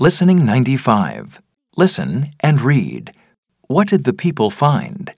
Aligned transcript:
Listening 0.00 0.44
95. 0.44 1.42
Listen 1.76 2.26
and 2.38 2.60
read. 2.60 3.12
What 3.66 3.88
did 3.88 4.04
the 4.04 4.12
people 4.12 4.48
find? 4.48 5.12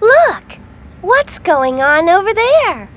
Look! 0.00 0.58
What's 1.02 1.38
going 1.38 1.82
on 1.82 2.08
over 2.08 2.32
there? 2.32 2.88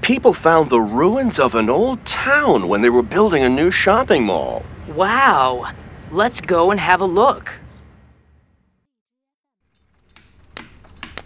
People 0.00 0.32
found 0.32 0.70
the 0.70 0.80
ruins 0.80 1.38
of 1.38 1.54
an 1.54 1.70
old 1.70 2.04
town 2.04 2.66
when 2.66 2.82
they 2.82 2.90
were 2.90 3.04
building 3.04 3.44
a 3.44 3.48
new 3.48 3.70
shopping 3.70 4.24
mall. 4.24 4.64
Wow! 4.96 5.70
Let's 6.10 6.40
go 6.40 6.72
and 6.72 6.80
have 6.80 7.00
a 7.00 7.06
look. 7.06 7.60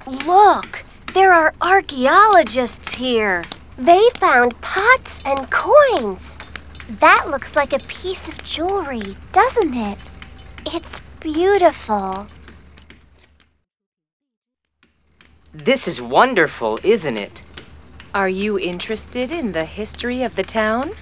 Look, 0.09 0.86
there 1.12 1.34
are 1.34 1.52
archaeologists 1.61 2.94
here. 2.94 3.44
They 3.76 4.08
found 4.14 4.58
pots 4.62 5.22
and 5.26 5.50
coins. 5.50 6.39
That 6.89 7.26
looks 7.29 7.54
like 7.54 7.75
a 7.75 7.86
piece 7.89 8.26
of 8.26 8.43
jewelry, 8.43 9.03
doesn't 9.32 9.75
it? 9.75 10.03
It's 10.64 11.03
beautiful. 11.21 12.26
This 15.53 15.86
is 15.86 16.00
wonderful, 16.00 16.79
isn't 16.82 17.18
it? 17.18 17.45
Are 18.14 18.31
you 18.31 18.59
interested 18.59 19.31
in 19.31 19.53
the 19.53 19.67
history 19.67 20.22
of 20.22 20.36
the 20.36 20.43
town? 20.43 20.93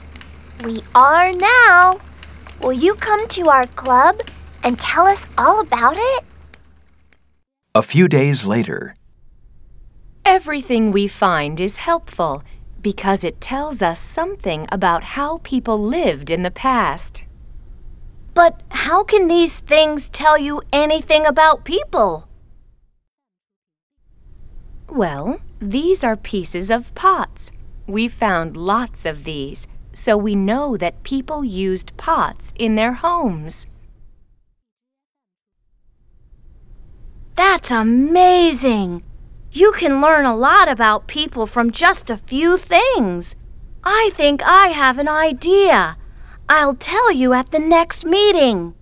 We 0.64 0.82
are 0.96 1.32
now. 1.32 2.00
Will 2.60 2.72
you 2.72 2.96
come 2.96 3.28
to 3.28 3.50
our 3.50 3.68
club 3.68 4.22
and 4.64 4.80
tell 4.80 5.06
us 5.06 5.28
all 5.38 5.60
about 5.60 5.96
it? 5.96 6.24
A 7.76 7.82
few 7.82 8.08
days 8.08 8.46
later. 8.46 8.96
Everything 10.24 10.90
we 10.90 11.06
find 11.06 11.60
is 11.60 11.76
helpful 11.76 12.42
because 12.80 13.22
it 13.22 13.38
tells 13.38 13.82
us 13.82 14.00
something 14.00 14.66
about 14.72 15.04
how 15.04 15.40
people 15.44 15.78
lived 15.78 16.30
in 16.30 16.40
the 16.42 16.50
past. 16.50 17.24
But 18.32 18.62
how 18.70 19.04
can 19.04 19.28
these 19.28 19.60
things 19.60 20.08
tell 20.08 20.38
you 20.38 20.62
anything 20.72 21.26
about 21.26 21.66
people? 21.66 22.30
Well, 24.88 25.42
these 25.60 26.02
are 26.02 26.16
pieces 26.16 26.70
of 26.70 26.94
pots. 26.94 27.50
We 27.86 28.08
found 28.08 28.56
lots 28.56 29.04
of 29.04 29.24
these, 29.24 29.66
so 29.92 30.16
we 30.16 30.34
know 30.34 30.78
that 30.78 31.02
people 31.02 31.44
used 31.44 31.94
pots 31.98 32.54
in 32.56 32.76
their 32.76 32.94
homes. 32.94 33.66
That's 37.56 37.70
amazing! 37.70 39.02
You 39.50 39.72
can 39.72 40.02
learn 40.02 40.26
a 40.26 40.36
lot 40.36 40.68
about 40.68 41.06
people 41.06 41.46
from 41.46 41.70
just 41.70 42.10
a 42.10 42.18
few 42.18 42.58
things. 42.58 43.34
I 43.82 44.10
think 44.12 44.42
I 44.42 44.66
have 44.66 44.98
an 44.98 45.08
idea. 45.08 45.96
I'll 46.50 46.74
tell 46.74 47.10
you 47.10 47.32
at 47.32 47.52
the 47.52 47.58
next 47.58 48.04
meeting. 48.04 48.74